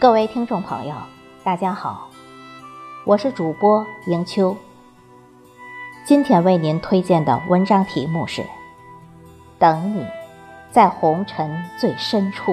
[0.00, 0.94] 各位听众朋友，
[1.44, 2.08] 大家好，
[3.04, 4.56] 我是主播迎秋。
[6.06, 8.40] 今天为您推荐的文章题目是
[9.58, 10.06] 《等你，
[10.70, 12.52] 在红尘最深处》。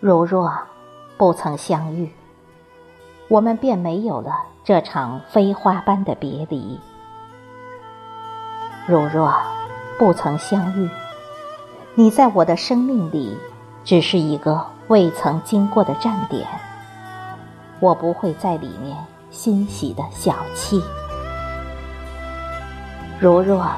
[0.00, 0.52] 如若
[1.16, 2.08] 不曾相遇，
[3.26, 6.78] 我们便没有了这场飞花般的别离；
[8.86, 9.34] 如若
[9.98, 10.88] 不曾相遇，
[11.96, 13.36] 你在我的生命里
[13.82, 16.46] 只是一个未曾经过的站点，
[17.80, 18.96] 我不会在里面
[19.30, 20.80] 欣喜的小憩；
[23.18, 23.68] 如若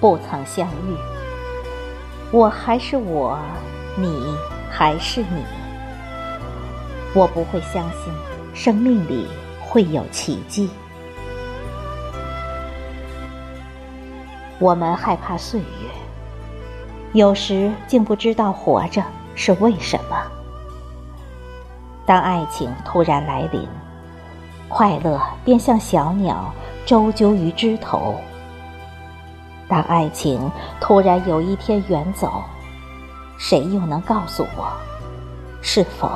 [0.00, 0.96] 不曾相遇，
[2.32, 3.38] 我还是我，
[3.98, 4.34] 你
[4.70, 5.44] 还是你。
[7.16, 8.12] 我不会相信
[8.52, 9.26] 生命里
[9.58, 10.68] 会有奇迹。
[14.58, 15.66] 我们害怕岁月，
[17.14, 19.02] 有时竟不知道活着
[19.34, 20.22] 是为什么。
[22.04, 23.66] 当爱情突然来临，
[24.68, 26.52] 快乐便像小鸟
[26.84, 28.14] 周啾于枝头；
[29.66, 32.44] 当爱情突然有一天远走，
[33.38, 34.70] 谁又能告诉我，
[35.68, 36.08] 是否？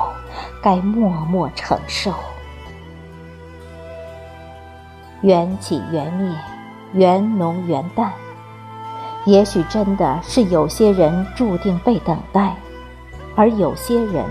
[0.63, 2.13] 该默默承受，
[5.21, 6.33] 缘起缘灭，
[6.93, 8.13] 缘浓缘淡。
[9.25, 12.55] 也许真的是有些人注定被等待，
[13.35, 14.25] 而有些人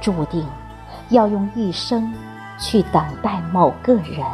[0.00, 0.46] 注定
[1.08, 2.14] 要用一生
[2.56, 4.24] 去等待某个人。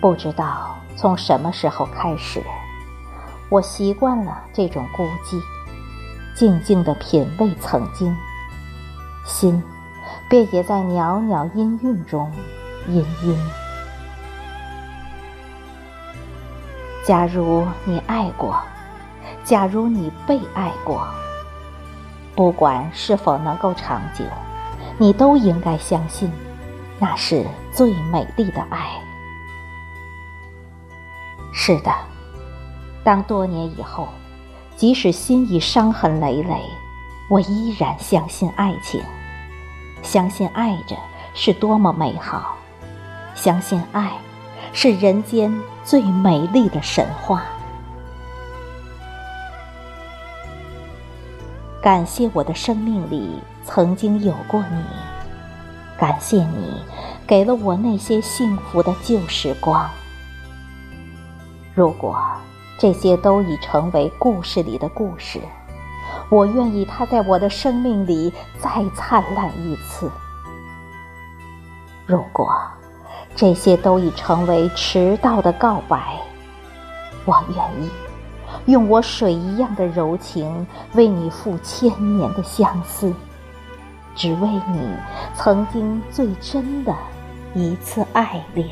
[0.00, 2.42] 不知道从什么时候开始，
[3.50, 5.38] 我习惯了这种孤寂。
[6.34, 8.14] 静静的品味曾经，
[9.24, 9.62] 心
[10.28, 12.28] 便也在袅袅音韵中
[12.88, 13.36] 氤氲。
[17.04, 18.60] 假如你爱过，
[19.44, 21.06] 假如你被爱过，
[22.34, 24.24] 不管是否能够长久，
[24.98, 26.32] 你都应该相信，
[26.98, 28.88] 那是最美丽的爱。
[31.52, 31.92] 是的，
[33.04, 34.08] 当多年以后。
[34.76, 36.60] 即使心已伤痕累累，
[37.30, 39.00] 我依然相信爱情，
[40.02, 40.96] 相信爱着
[41.32, 42.56] 是多么美好，
[43.36, 44.12] 相信爱
[44.72, 47.44] 是人间最美丽的神话。
[51.80, 54.84] 感谢我的生命里曾经有过你，
[55.96, 56.82] 感谢你
[57.26, 59.88] 给了我那些幸福的旧时光。
[61.74, 62.20] 如果。
[62.78, 65.40] 这些都已成为故事里的故事，
[66.28, 70.10] 我愿意它在我的生命里再灿烂一次。
[72.06, 72.52] 如果
[73.36, 76.20] 这些都已成为迟到的告白，
[77.24, 77.90] 我愿意
[78.66, 83.14] 用我水一样的柔情为你付千年的相思，
[84.14, 84.96] 只为你
[85.34, 86.94] 曾经最真的
[87.54, 88.68] 一次爱恋。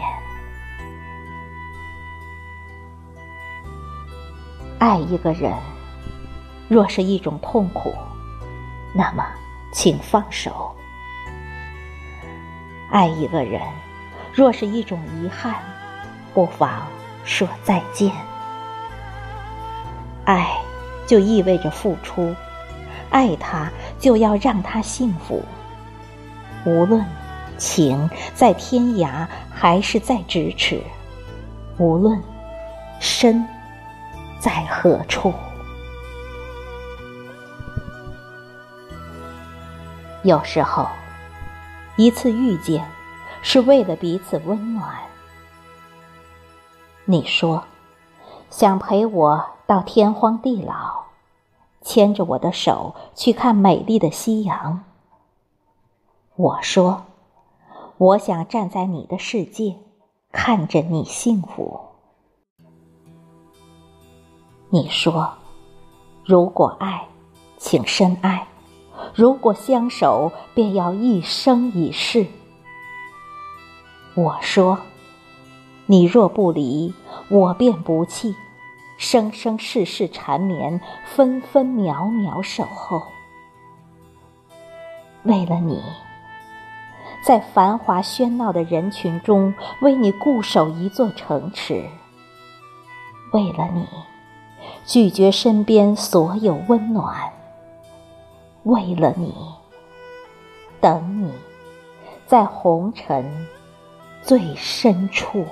[4.82, 5.52] 爱一个人，
[6.68, 7.94] 若是一种痛苦，
[8.92, 9.24] 那么
[9.72, 10.50] 请放手；
[12.90, 13.62] 爱一个人，
[14.34, 15.54] 若是一种遗憾，
[16.34, 16.82] 不妨
[17.22, 18.10] 说再见。
[20.24, 20.50] 爱
[21.06, 22.34] 就意味着付出，
[23.10, 25.44] 爱他就要让他幸福。
[26.66, 27.06] 无论
[27.56, 30.82] 情在天涯还是在咫尺，
[31.78, 32.20] 无论
[32.98, 33.46] 深。
[34.42, 35.32] 在何处？
[40.24, 40.84] 有时候，
[41.96, 42.84] 一次遇见
[43.40, 44.98] 是为了彼此温暖。
[47.04, 47.62] 你说
[48.50, 51.04] 想陪我到天荒地老，
[51.80, 54.82] 牵着我的手去看美丽的夕阳。
[56.34, 57.04] 我说
[57.96, 59.76] 我想站在你的世界，
[60.32, 61.91] 看着你幸福。
[64.74, 65.30] 你说
[66.24, 67.06] ：“如果爱，
[67.58, 68.46] 请深爱；
[69.14, 72.26] 如果相守，便要一生一世。”
[74.16, 74.78] 我说
[75.84, 76.94] ：“你若不离，
[77.28, 78.34] 我便不弃，
[78.96, 83.02] 生生世世缠绵，分分秒秒守候。
[85.24, 85.82] 为了你，
[87.22, 89.52] 在繁华喧闹的人群中
[89.82, 91.90] 为你固守一座城池，
[93.34, 93.86] 为了你
[94.86, 97.32] 拒绝身边所有温暖，
[98.64, 99.34] 为了你
[100.80, 101.32] 等你
[102.26, 103.46] 在红尘
[104.22, 105.44] 最深处。